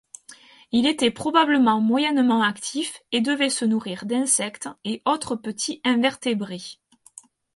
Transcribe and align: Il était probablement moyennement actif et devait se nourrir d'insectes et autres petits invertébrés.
Il 0.71 0.87
était 0.87 1.11
probablement 1.11 1.79
moyennement 1.79 2.41
actif 2.41 3.03
et 3.11 3.21
devait 3.21 3.51
se 3.51 3.65
nourrir 3.65 4.05
d'insectes 4.07 4.67
et 4.83 5.03
autres 5.05 5.35
petits 5.35 5.79
invertébrés. 5.85 6.79